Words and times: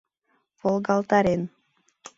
ВОЛГАЛТАРЕН 0.61 1.41